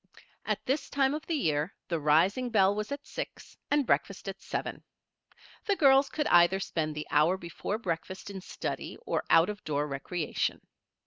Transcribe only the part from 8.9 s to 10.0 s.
or out of door